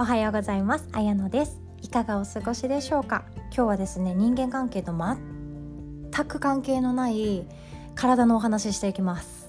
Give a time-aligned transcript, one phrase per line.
[0.00, 0.88] おはようございます。
[0.92, 1.60] あやのです。
[1.82, 3.24] いかがお過ごしでしょうか？
[3.52, 7.48] 今日はですね人間関係と全く関係のない
[7.96, 9.48] 体のお話ししていきます。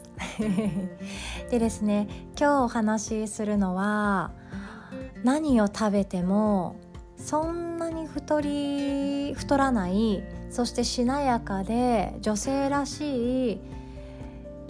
[1.51, 4.31] でですね今日お話しするのは
[5.23, 6.77] 何を食べても
[7.15, 13.61] そんなに太り太らないそしてしなやかで女性らしい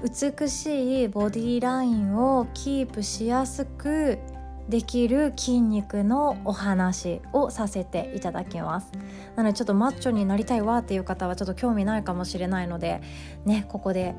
[0.04, 4.20] 美しいボディラインをキープしやすく
[4.70, 8.92] できる筋肉のお話をさせていただきます。
[9.36, 13.02] なのでちょっとマッチョになりたいわっていう方はちょっと興味ないかもしれないので
[13.46, 14.14] ねここで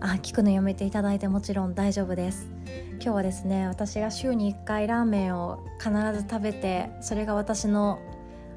[0.00, 2.50] あ聞くのやめていただいてもちろん大丈夫です。
[3.00, 7.98] 今日はですね私が週に1回ラーメンを必ず食べてそれが私の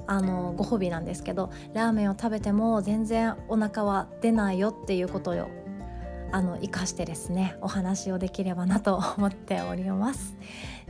[0.05, 5.49] あのご褒美なんですけどラーメンを食べても全然お腹は出ないよっていうことを
[6.31, 10.35] あの生かしてですねお話をできればなと思っております。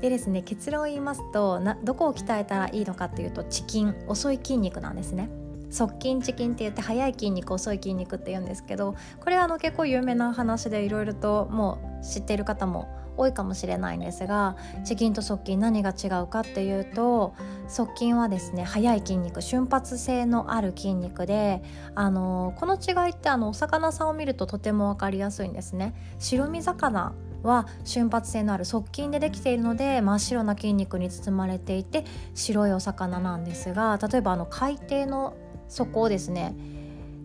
[0.01, 5.29] でですね結論を言いますとなどこを鍛えたらいいのかっていうとチキン遅い筋肉なんですね。
[5.69, 12.87] 側筋チキンって言って速い筋肉遅い筋肉って言うんですけどこれはあの結構有名な話でいろいろともう知っている方も
[13.17, 17.33] 多いかもしれないんですがチキンと側筋何が違うかっていうと
[17.67, 21.61] 側筋はですね速い筋肉瞬発性のある筋肉で
[21.95, 25.93] あのこの違いってあのお魚さんを見るととても分かりやすいんですね。
[26.19, 35.35] 白身魚は瞬発性のある側筋でできているので真っ白な筋肉に包まれていて白いお魚なんですが例えばあの海底の
[35.67, 36.55] 底をですね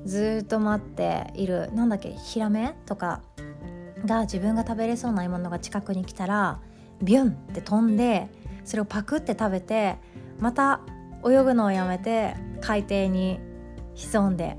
[0.04, 3.22] ずっと待っているなんだっけヒラメとか
[4.04, 6.60] が自分が食べれそうなものが近くに来たら
[7.02, 8.28] ビュンって飛んで
[8.64, 9.96] それをパクって食べて
[10.38, 10.80] また
[11.24, 13.40] 泳ぐのをやめて海底に
[13.94, 14.56] 潜んで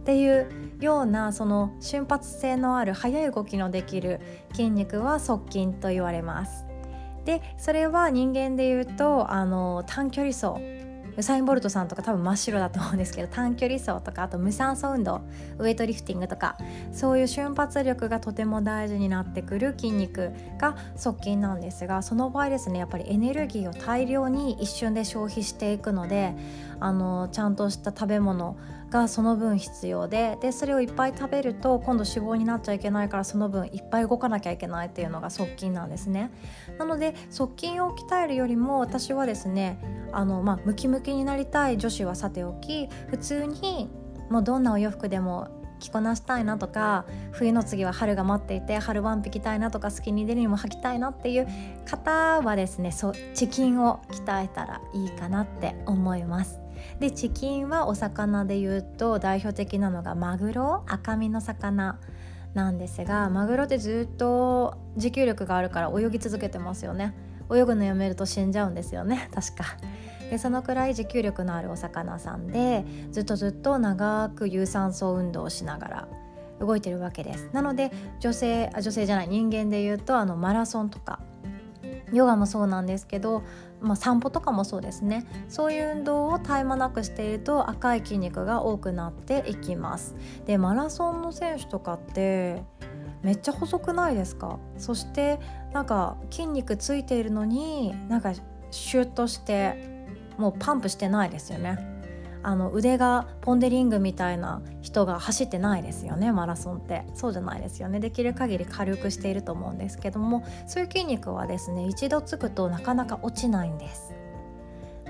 [0.00, 0.48] っていう
[0.80, 4.20] ようなその瞬発性のある速い動きのできる
[4.52, 6.66] 筋肉は側筋と言われます。
[7.24, 10.62] でそれは人間でいうとあの短距離走
[11.16, 15.20] ウサイン・ボルトさんとか多分真っ白だと思うんですけど 短距離走とかあと無酸素運動
[15.58, 16.56] ウエイトリフティングとか
[16.92, 26.34] そういう瞬発力がとても大事になってくる筋肉が側近なんですがその場合ですねやっぱりエネルギーを大量に一瞬で消費していくので
[26.80, 28.56] あのちゃんとした食べ物
[28.94, 36.30] がその分必要ででそれをいっぱい食べると今度脂肪になっちゃいけないからその分いっぱい動かなきゃいけないっていうのが側筋なんですね。
[36.78, 39.80] なので側筋を鍛えるよりも私はですね
[40.12, 43.90] あの、まあ、ムキムキになりたい女子はさておき普通に
[44.30, 45.48] もうどんなお洋服でも
[45.80, 51.48] 着こなしたいなとか冬の次は春が待っていて春ワンピ着たいなとかスキニーデニム履きたいなっていう
[51.84, 56.63] 方はですねそチキンを鍛えたらいいかなって思います。
[57.00, 61.98] でチキンはお魚でいうと代表的なのがマグロ赤身の魚
[62.54, 67.14] なんですがマグロってずっと持久力があるから泳ぎ続けてますよね。
[67.52, 69.28] 泳ぐのやめると死んじゃうんですよね。
[69.34, 69.64] 確か。
[70.30, 76.08] でそのくらい持久力のあるお魚さんでずっとずっと長く有酸素運動をしながら
[76.60, 77.50] 動いてるわけです。
[77.52, 81.20] なので女性あ女性じゃない人間でいうとあのマラソンとか
[82.12, 83.42] ヨガもそうなんですけど、
[83.80, 85.26] まあ、散歩とかもそうですね。
[85.48, 90.14] そういう運動を絶え間なくしていると赤い筋肉が多くなっていきます。
[90.46, 92.62] でマラソンの選手とかって
[93.22, 94.58] めっちゃ細くないですか？
[94.78, 95.38] そして
[95.72, 98.32] なんか筋肉ついているのになんか
[98.70, 100.06] シュッとして
[100.38, 101.93] もうパンプしてないですよね。
[102.44, 107.04] あの腕がポン・デリングみたいな人が走ってないですよねマラソンって。
[107.14, 108.00] そうじゃないですよね。
[108.00, 114.12] できる限り軽くしていると思うんですけどもそういう筋肉はですね一度つくとなかなか落ちないんです。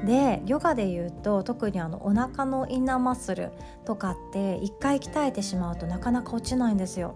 [0.06, 3.50] でヨガでいうと特にあのお腹のインナーマッスル
[3.84, 7.14] とかって一回鍛えてしまうとなかなか落ちないんですよ。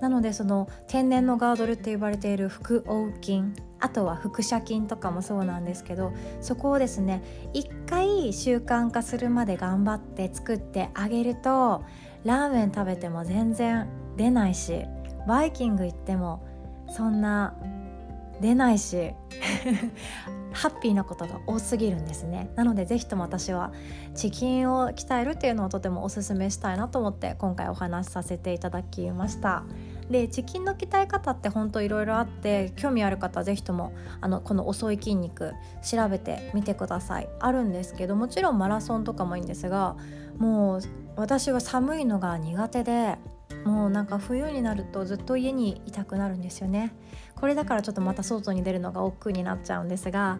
[0.00, 3.42] なのでその天然のガードルって呼ばれている腹横筋
[3.80, 7.22] あとは腹斜筋とかもそうなんですけどそこをですね
[7.52, 11.84] 一回習慣化するまで頑張って作ってあげると
[12.24, 14.84] ラーメン食べても全然出ないし
[15.26, 16.42] バイキング行っても
[16.90, 17.54] そんな
[18.40, 19.14] 出ないし
[20.52, 22.50] ハッピーなことが多すぎるんですね。
[22.56, 23.72] なので是非とも私は
[24.14, 29.64] チキンを鍛えるっていうのをとてもおすすめしたいなと思って今回お話しさせていただきました。
[30.10, 35.52] でチキンの鍛え方って本当いろいろあって興味ある方是非ともあのこの遅い筋肉
[35.82, 37.28] 調べてみてください。
[37.40, 39.96] あるんですけどもちろんマラソンとかもいいんですが
[40.38, 40.80] もう
[41.16, 43.18] 私は寒いのが苦手で
[43.64, 46.94] もうなんか冬になるとずっと家にいたくなるんですよね。
[47.34, 50.38] これだからちょっとまた外に出るのが億劫になっちゃうんですが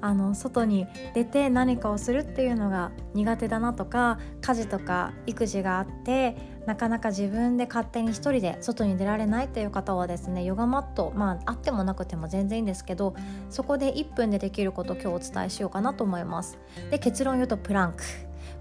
[0.00, 6.36] あの外に出て何かをするっていうのが苦手だなとか家事とか育児があって
[6.66, 13.14] なかなか自分で勝手に一人で外に出られないっていう方はですねヨガマットまああってもなくても全然いいんですけど
[13.50, 16.58] そこで1分でできること今日お伝えしようかなと思います。
[16.90, 18.02] で結論言うとプランク。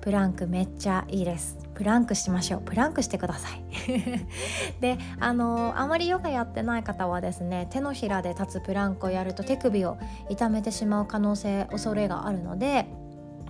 [0.02, 1.58] プランクめっちゃいいです。
[1.74, 2.62] プランクしましょう。
[2.62, 3.64] プランクしてください。
[4.80, 9.98] であのあまりヨガやってない方はですね手のひらで立つプランクをやると手首を
[10.30, 12.88] 痛めてしまう可能性恐れがあるので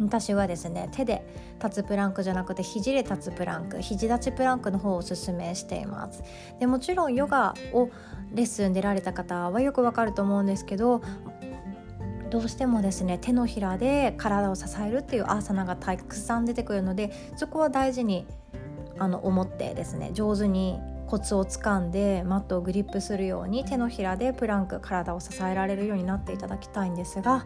[0.01, 1.25] 私はですね手で
[1.63, 6.24] 立つプランクじゃなくて肘で立つプランク肘立ちプランクの方をおすすめしています。
[6.59, 7.89] でもちろんヨガを
[8.33, 11.01] レッスン出られた方はよくわかると思うんですけど
[12.30, 18.27] どうしてもですね手のひらで体を支えるっていうアーサナがたくさん出てくるのでそこは大事に
[18.97, 27.45] あの思ってですね上手にコツをつかんでマットをグリップするように手のひらでプランク体を支えられるようになっていただきたいんですが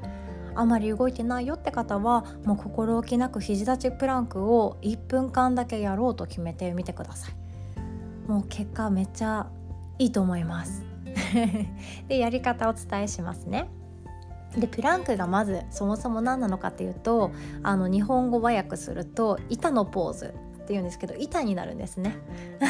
[0.60, 8.30] あまり動いてないよって方はもう心置きなく肘立ちプランクを1分間だけやろうと決めてみてください。
[8.30, 9.48] もう結果めっちゃ
[10.00, 10.84] いいと思います。
[12.10, 13.70] でやり方をお伝えしますね。
[14.58, 17.32] でプランクがまずそもそも何なのかっていうと
[17.64, 22.18] あの日本語和訳すると板のポーズっていうんですけど板になるんですね。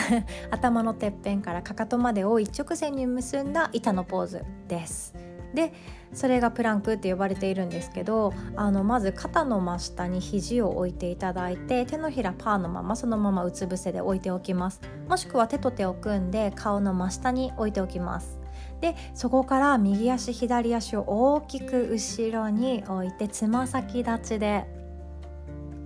[0.51, 5.28] 頭のてっぺんからかかとまでを一直線に結んだ板のポーズです。
[5.53, 5.73] で
[6.13, 14.81] それがプランクって呼ばれているんですけどあのまず肩の真下に肘を置いていただいて手のひらパーのままそのままうつ伏せで置いておきます。
[15.07, 18.39] もしくは手と手を組んで顔の真下に置いておきます。
[18.81, 24.65] でそこから右足左足を大きく後ろに置いてつま先立ちで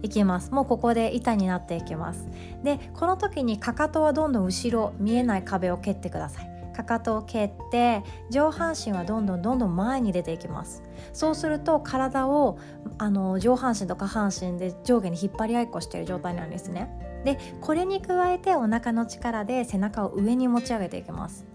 [0.04, 0.51] いきます。
[0.51, 2.27] もうここで板になっていきます。
[2.63, 6.52] でこの時にかかとはどんどん後ろ見えない壁を蹴ってください。
[6.73, 10.83] かかとを蹴って上半身はどんどんどんどん前に出ていきます。
[11.13, 12.57] そうすると体を
[12.97, 17.21] あの上半身と下半身で上下に引っ張り合いっこしている状態なんですね。
[17.23, 21.45] でこれに加えてお腹の力で背中を上に持ち上げていきます。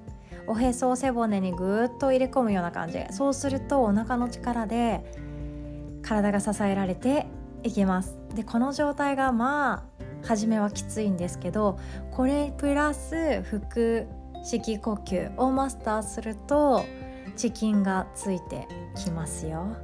[0.46, 3.04] おへそを背骨にぐっと入れ込むような感じ。
[3.10, 5.04] そうするとお腹の力で
[6.02, 7.26] 体が支えられて
[7.62, 8.18] いきます。
[8.34, 11.78] でこの状態がまあ初めはきついんですけど
[12.10, 14.06] これプラス腹
[14.48, 16.84] 式呼吸をマスターすると
[17.36, 18.66] チキンがついて
[18.96, 19.76] きますよ。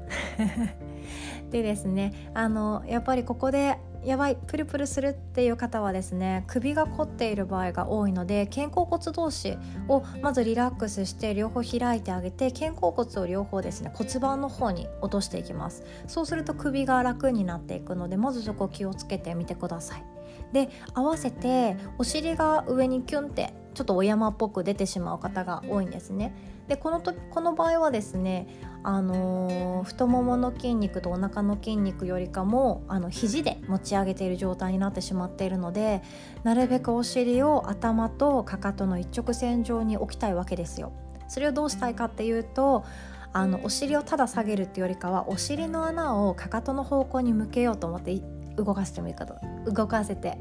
[1.51, 9.57] でですねあのやっぱりここでやばいプルプルするっていう方はですね首が凝っている場合が多いので肩甲骨同士
[9.89, 15.85] をまずリラックスして両方開いてあげて肩甲骨を両方ですね骨盤の方に落としていきます。
[16.07, 20.14] そうすると首が楽になっていくのでまずそこ気をつけてみてください。
[20.53, 26.35] で合わせてお尻が上にキュンってちょっとお山っぽく出てしまう方が多いんですね
[26.69, 28.47] でこのとこの場合はですね
[28.83, 36.03] あのー、太ももの筋肉とお腹の筋肉よりかもあの肘で持ち上げている状態になってしまっているので
[36.43, 40.93] なるべくお尻を頭とかかとの一直線上に置きたいわけですよ。
[41.29, 42.85] それをどうしたいかっていうと
[43.33, 48.13] あのお尻をただ下げるっていうよりかはお尻の穴をかかとの方向に向けようと思って
[48.57, 49.35] 動かしてもいいかと。
[49.71, 50.39] 動かせて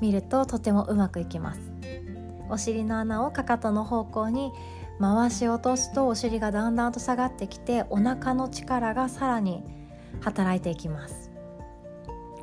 [0.00, 1.60] みるととてもうまくいきます。
[2.48, 4.52] お尻の穴をかかとの方向に
[5.00, 9.62] 回し落とすとお尻がだんだんと下がってきてお腹の力がさらに
[10.20, 11.30] 働いていきます。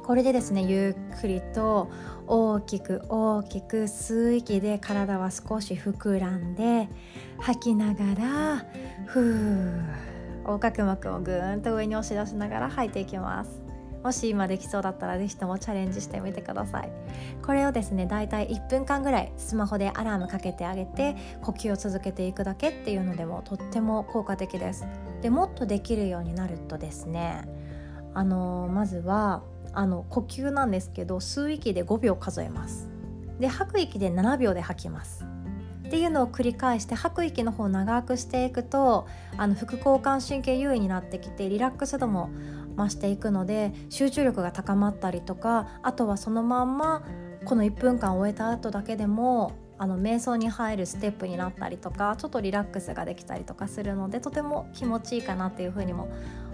[0.04, 1.90] これでですねゆっくりと
[2.28, 6.90] 大きく大きく吸う息で体は少し膨らんで
[7.40, 8.66] 吐きながら
[9.06, 9.82] ふう
[10.44, 13.61] 横隔膜をぐーんと上に押し出しながら吐いていきます。
[14.04, 16.92] もし今できそうだったら是非ともチャレンジしてみてください。
[17.46, 24.86] これをですねだいたい1分間ぐらいスマホでアラームかけてあげて呼吸を続けていくだけっていうのでもとっても効果的です。
[25.22, 27.44] でもっとできるようになるとですね
[28.14, 29.44] あのまずは
[29.74, 32.90] あの呼吸なんですけど吸う息で5秒数えます。
[33.40, 35.26] で吐く息で7秒で吐きます。
[35.88, 42.30] っていうのを繰り返して吐く息の方を長くしていくとあの副交感神経優位になってきてリラックス度も
[42.82, 47.04] 増していくので集中力が高まったりとかあとはそのまんま
[47.46, 56.12] この1分間終えた後だけでもあの瞑想に入るステップになったりとかちょっとリラックスができたりとかするのでとても気持ちいいかなっていうふうにも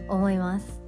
[0.08, 0.82] 思います。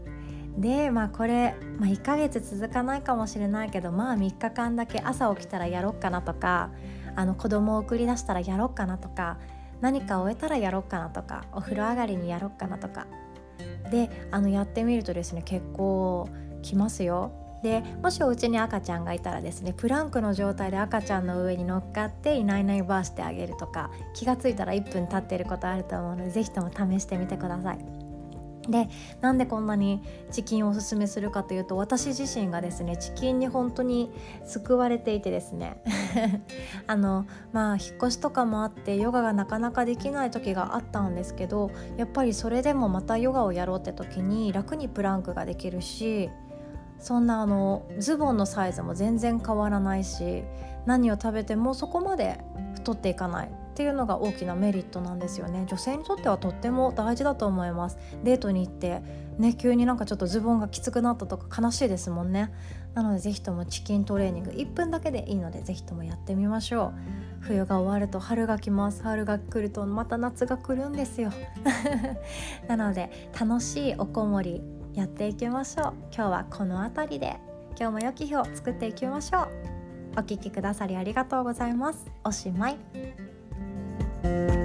[0.58, 6.72] でまあこれ、まあ、1ヶ月続かないかもしれないけどまあ3日間だけ朝起きたらやろっかなとか
[7.16, 9.38] あの子供を送り出したらやろっかなとか
[9.82, 13.08] 何か終えたらやろっかなとかお風呂上がりにやろっかなとか
[13.90, 16.28] であのやってみるとですね結構
[16.62, 17.32] きますよ。
[17.62, 28.09] でもしお家に赤ちゃんがいたらですねプランクの状態で赤ちゃんの上に乗っかっていないいないバーしてあげるとか気が付いたら1分経っていることあると思うので是非とも試してみてください。
[28.68, 28.90] で
[29.22, 30.02] なんでこんなに
[30.32, 34.12] チキンをおすすめするかというと私自身がですねチキンに本当に
[34.46, 35.82] 救われていてですね。
[36.88, 46.30] あのまあ引っ越しとかもあってヨガがなかなかできない時があったんですけどやっぱりそれでもまたヨガをやろうって時に楽にプランクができるし
[47.00, 50.44] そんなあのズボンのサイズも全然変わらないし
[50.86, 52.40] 何を食べてもそこまで
[52.76, 53.52] 太っていかない。
[53.80, 55.66] っていうのが大きなメリットなんですよね。
[55.66, 57.98] 女性にとってはとっても大事だと思います。
[58.26, 59.02] デートに行って
[59.38, 62.52] ね急になんかちょっとズボンがきつくなったとか悲しいですもんね。
[62.94, 66.94] なので是非ともチキントレーニング1分だけでいいので是非ともやってみましょう。
[67.40, 69.02] 冬が終わると春が来ます。
[69.02, 71.32] 春が来るとまた夏が来るんですよ。
[72.68, 74.62] なので楽しいおこもり
[74.94, 75.94] やっていきましょう。
[76.14, 77.40] 今日はこの辺りで。
[77.80, 79.48] 今日も良き日を作っていきましょう。
[80.18, 82.12] お聴きくださりありがとうございます。
[82.26, 83.39] おしまい。
[84.24, 84.59] Bye.